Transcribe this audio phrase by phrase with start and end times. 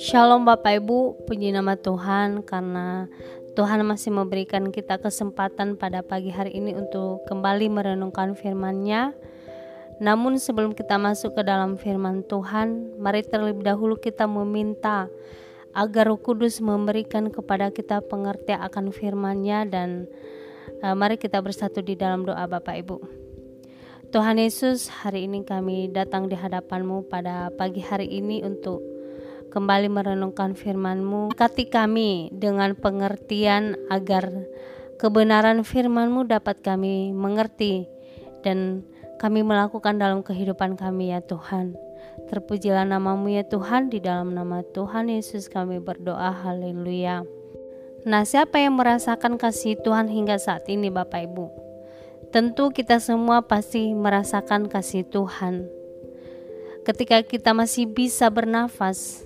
[0.00, 3.12] Shalom Bapak Ibu, puji nama Tuhan karena
[3.52, 9.12] Tuhan masih memberikan kita kesempatan pada pagi hari ini untuk kembali merenungkan firman-Nya.
[10.00, 15.12] Namun sebelum kita masuk ke dalam firman Tuhan, mari terlebih dahulu kita meminta
[15.76, 20.08] agar Roh Kudus memberikan kepada kita pengertian akan firman-Nya dan
[20.80, 23.25] uh, mari kita bersatu di dalam doa Bapak Ibu.
[24.14, 28.78] Tuhan Yesus, hari ini kami datang di hadapan-Mu pada pagi hari ini untuk
[29.50, 31.34] kembali merenungkan firman-Mu.
[31.34, 34.30] Kati kami dengan pengertian agar
[35.02, 37.90] kebenaran firman-Mu dapat kami mengerti
[38.46, 38.86] dan
[39.18, 41.74] kami melakukan dalam kehidupan kami ya Tuhan.
[42.30, 47.26] Terpujilah namamu ya Tuhan, di dalam nama Tuhan Yesus kami berdoa, haleluya.
[48.06, 51.65] Nah siapa yang merasakan kasih Tuhan hingga saat ini Bapak Ibu?
[52.36, 55.72] Tentu kita semua pasti merasakan kasih Tuhan.
[56.84, 59.24] Ketika kita masih bisa bernafas,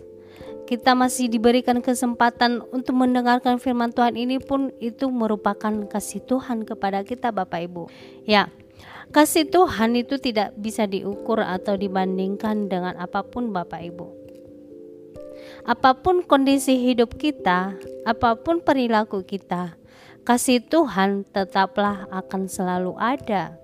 [0.70, 7.02] kita masih diberikan kesempatan untuk mendengarkan firman Tuhan ini pun itu merupakan kasih Tuhan kepada
[7.02, 7.90] kita Bapak Ibu.
[8.30, 8.46] Ya,
[9.10, 14.06] kasih Tuhan itu tidak bisa diukur atau dibandingkan dengan apa pun Bapak Ibu.
[15.66, 17.74] Apa pun kondisi hidup kita,
[18.06, 19.74] apa pun perilaku kita,
[20.30, 23.58] kasih Tuhan tetaplah akan selalu ada.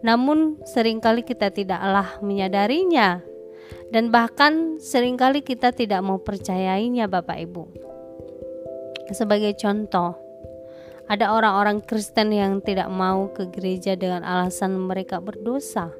[0.00, 3.20] Namun sering kali kita tidaklah menyadarinya
[3.92, 7.62] dan bahkan sering kali kita tidak mau percayainya Bapak Ibu.
[9.12, 10.16] Sebagai contoh,
[11.12, 15.92] ada orang-orang Kristen yang tidak mau ke gereja dengan alasan mereka berdosa.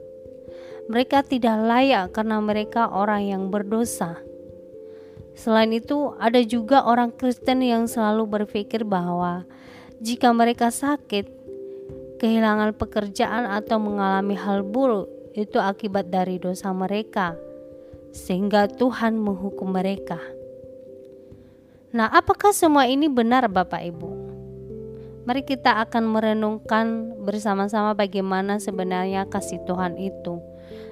[0.88, 4.24] Mereka tidak layak karena mereka orang yang berdosa.
[5.34, 9.42] Selain itu, ada juga orang Kristen yang selalu berpikir bahwa
[9.98, 11.26] jika mereka sakit,
[12.22, 17.34] kehilangan pekerjaan, atau mengalami hal buruk, itu akibat dari dosa mereka
[18.14, 20.22] sehingga Tuhan menghukum mereka.
[21.90, 24.10] Nah, apakah semua ini benar, Bapak Ibu?
[25.26, 30.38] Mari kita akan merenungkan bersama-sama bagaimana sebenarnya kasih Tuhan itu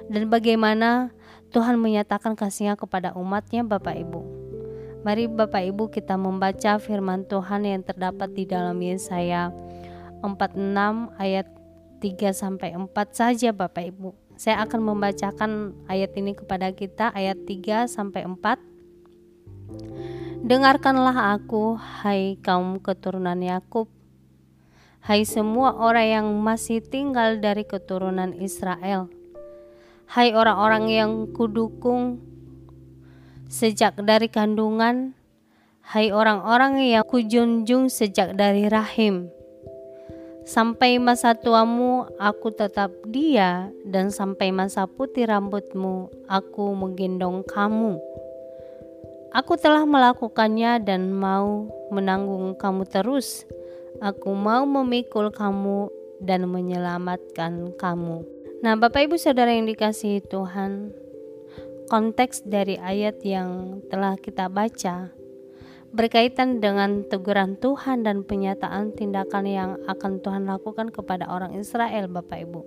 [0.08, 1.12] dan bagaimana
[1.52, 4.20] Tuhan menyatakan kasihnya kepada umatnya Bapak Ibu.
[5.04, 9.52] Mari Bapak Ibu kita membaca firman Tuhan yang terdapat di dalam Yesaya
[10.24, 11.44] 46 ayat
[12.00, 14.16] 3 sampai 4 saja Bapak Ibu.
[14.40, 18.56] Saya akan membacakan ayat ini kepada kita ayat 3 sampai 4.
[20.42, 23.92] Dengarkanlah aku, hai kaum keturunan Yakub,
[25.04, 29.06] hai semua orang yang masih tinggal dari keturunan Israel,
[30.12, 32.20] hai orang-orang yang kudukung
[33.48, 35.16] sejak dari kandungan,
[35.80, 39.32] hai orang-orang yang kujunjung sejak dari rahim
[40.44, 47.96] Sampai masa tuamu aku tetap dia dan sampai masa putih rambutmu aku menggendong kamu.
[49.32, 53.48] Aku telah melakukannya dan mau menanggung kamu terus.
[54.02, 55.88] Aku mau memikul kamu
[56.20, 58.41] dan menyelamatkan kamu.
[58.62, 60.94] Nah, Bapak Ibu Saudara yang dikasihi Tuhan,
[61.90, 65.10] konteks dari ayat yang telah kita baca
[65.90, 72.38] berkaitan dengan teguran Tuhan dan penyataan tindakan yang akan Tuhan lakukan kepada orang Israel, Bapak
[72.38, 72.60] Ibu.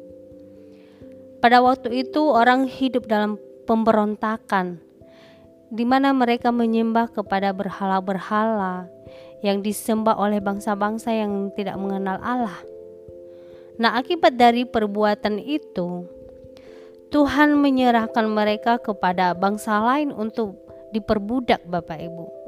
[1.39, 4.83] Pada waktu itu, orang hidup dalam pemberontakan,
[5.72, 8.91] di mana mereka menyembah kepada berhala-berhala
[9.47, 12.75] yang disembah oleh bangsa-bangsa yang tidak mengenal Allah.
[13.75, 16.08] Nah, akibat dari perbuatan itu,
[17.12, 20.59] Tuhan menyerahkan mereka kepada bangsa lain untuk
[20.96, 22.46] diperbudak, Bapak Ibu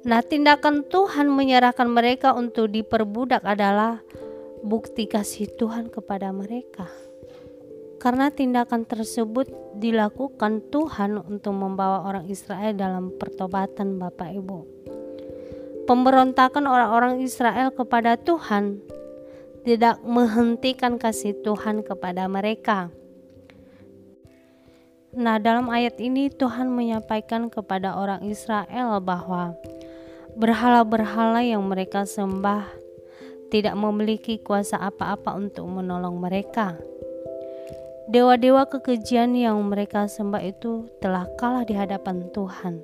[0.00, 4.00] Nah, tindakan Tuhan menyerahkan mereka untuk diperbudak adalah
[4.64, 6.88] bukti kasih Tuhan kepada mereka.
[8.00, 14.58] Karena tindakan tersebut dilakukan Tuhan untuk membawa orang Israel dalam pertobatan Bapak Ibu.
[15.84, 18.80] Pemberontakan orang-orang Israel kepada Tuhan
[19.66, 22.88] tidak menghentikan kasih Tuhan kepada mereka.
[25.10, 29.58] Nah, dalam ayat ini Tuhan menyampaikan kepada orang Israel bahwa
[30.38, 32.70] Berhala-berhala yang mereka sembah
[33.50, 36.78] tidak memiliki kuasa apa-apa untuk menolong mereka.
[38.06, 42.78] Dewa-dewa kekejian yang mereka sembah itu telah kalah di hadapan Tuhan.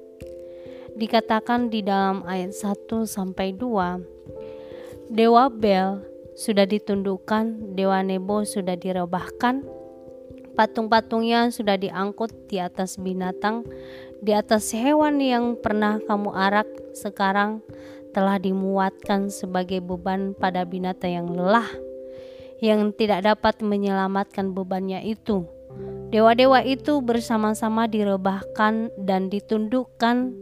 [0.99, 6.03] Dikatakan di dalam ayat 1 sampai 2, Dewa Bel
[6.37, 9.65] sudah ditundukkan, Dewa Nebo sudah direbahkan,
[10.53, 13.65] patung-patungnya sudah diangkut di atas binatang,
[14.21, 17.65] di atas hewan yang pernah kamu arak sekarang
[18.13, 21.69] telah dimuatkan sebagai beban pada binatang yang lelah
[22.61, 25.45] yang tidak dapat menyelamatkan bebannya itu.
[26.09, 30.33] Dewa-dewa itu bersama-sama direbahkan dan ditundukkan,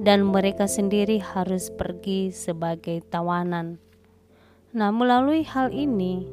[0.00, 3.89] dan mereka sendiri harus pergi sebagai tawanan.
[4.70, 6.30] Nah, melalui hal ini,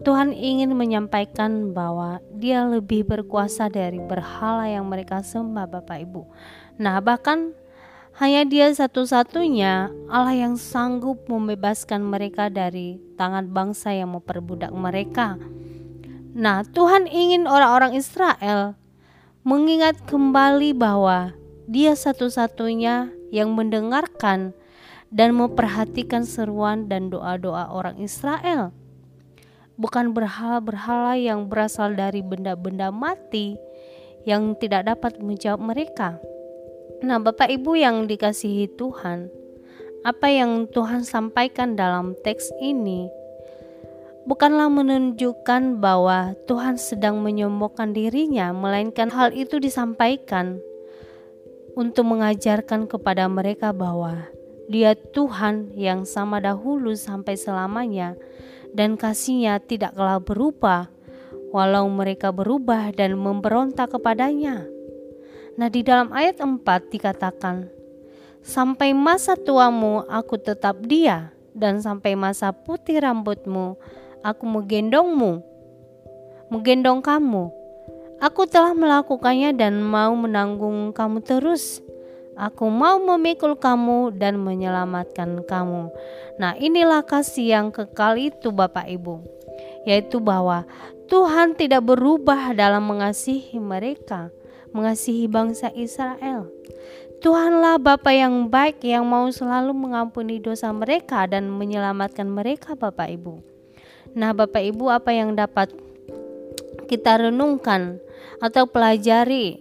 [0.00, 6.22] Tuhan ingin menyampaikan bahwa Dia lebih berkuasa dari berhala yang mereka sembah, Bapak Ibu.
[6.80, 7.52] Nah, bahkan
[8.16, 15.36] hanya Dia satu-satunya Allah yang sanggup membebaskan mereka dari tangan bangsa yang memperbudak mereka.
[16.32, 18.80] Nah, Tuhan ingin orang-orang Israel
[19.44, 21.36] mengingat kembali bahwa
[21.68, 24.56] Dia satu-satunya yang mendengarkan
[25.08, 28.72] dan memperhatikan seruan dan doa-doa orang Israel.
[29.78, 33.54] Bukan berhala-berhala yang berasal dari benda-benda mati
[34.26, 36.18] yang tidak dapat menjawab mereka.
[36.98, 39.30] Nah, Bapak Ibu yang dikasihi Tuhan,
[40.02, 43.06] apa yang Tuhan sampaikan dalam teks ini
[44.28, 50.60] bukanlah menunjukkan bahwa Tuhan sedang menyombongkan dirinya, melainkan hal itu disampaikan
[51.78, 54.28] untuk mengajarkan kepada mereka bahwa
[54.68, 58.14] Dia Tuhan yang sama dahulu sampai selamanya,
[58.76, 60.92] dan kasihnya tidaklah berubah,
[61.50, 64.68] walau mereka berubah dan memberontak kepadanya.
[65.56, 67.72] Nah, di dalam ayat 4 dikatakan,
[68.44, 73.74] "Sampai masa tuamu aku tetap dia, dan sampai masa putih rambutmu
[74.22, 75.42] aku menggendongmu,
[76.52, 77.50] menggendong kamu.
[78.18, 81.82] Aku telah melakukannya dan mau menanggung kamu terus.
[82.38, 85.90] Aku mau memikul kamu dan menyelamatkan kamu.
[86.38, 89.26] Nah, inilah kasih yang kekal itu, Bapak Ibu,
[89.82, 90.62] yaitu bahwa
[91.10, 94.30] Tuhan tidak berubah dalam mengasihi mereka,
[94.70, 96.46] mengasihi bangsa Israel.
[97.18, 103.42] Tuhanlah Bapa yang baik yang mau selalu mengampuni dosa mereka dan menyelamatkan mereka, Bapak Ibu.
[104.14, 105.74] Nah, Bapak Ibu, apa yang dapat
[106.86, 107.98] kita renungkan
[108.38, 109.58] atau pelajari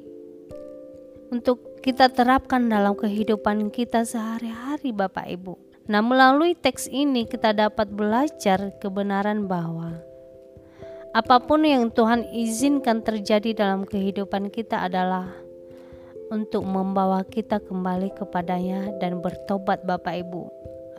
[1.33, 5.53] untuk kita terapkan dalam kehidupan kita sehari-hari, Bapak Ibu?
[5.88, 9.95] Nah, melalui teks ini kita dapat belajar kebenaran bahwa
[11.15, 15.31] apa pun yang Tuhan izinkan terjadi dalam kehidupan kita adalah
[16.27, 20.44] untuk membawa kita kembali kepadanya dan bertobat Bapak Ibu.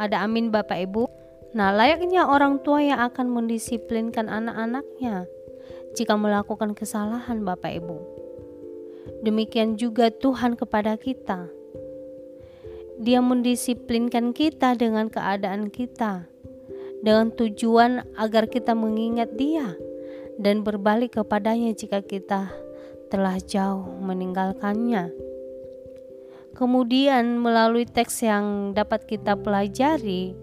[0.01, 1.05] Ada amin Bapak Ibu?
[1.53, 5.29] Nah, layaknya orang tua yang akan mendisiplinkan anak-anaknya
[5.93, 8.18] jika melakukan kesalahan, Bapak Ibu.
[9.25, 11.49] Demikian juga Tuhan kepada kita.
[12.99, 16.27] Dia mendisiplinkan kita dengan keadaan kita,
[16.99, 19.79] dengan tujuan agar kita mengingat Dia
[20.39, 22.51] dan berbalik kepadanya jika kita
[23.11, 25.11] telah jauh meninggalkannya.
[26.59, 30.35] Kemudian, melalui teks yang dapat kita pelajari,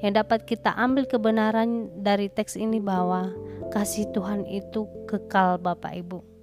[0.00, 3.28] yang dapat kita ambil kebenaran dari teks ini bahwa
[3.68, 6.39] kasih Tuhan itu kekal Bapak Ibu.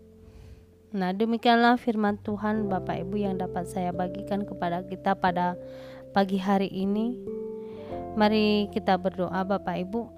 [0.98, 5.54] Nah, demikianlah firman Tuhan Bapak Ibu yang dapat saya bagikan kepada kita pada
[6.10, 7.14] pagi hari ini.
[8.18, 10.10] Mari kita berdoa Bapak Ibu.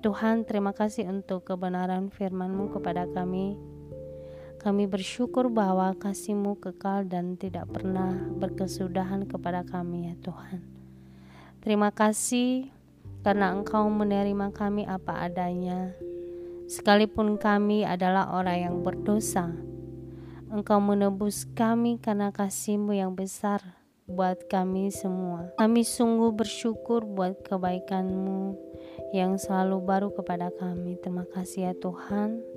[0.00, 3.60] Tuhan, terima kasih untuk kebenaran firman-Mu kepada kami.
[4.64, 10.64] Kami bersyukur bahwa kasih-Mu kekal dan tidak pernah berkesudahan kepada kami ya Tuhan.
[11.60, 12.72] Terima kasih
[13.20, 15.92] karena Engkau menerima kami apa adanya.
[16.64, 19.52] Sekalipun kami adalah orang yang berdosa,
[20.54, 23.58] Engkau menebus kami karena kasih-Mu yang besar
[24.06, 25.50] buat kami semua.
[25.58, 28.54] Kami sungguh bersyukur buat kebaikan-Mu
[29.10, 30.94] yang selalu baru kepada kami.
[31.02, 32.53] Terima kasih ya Tuhan.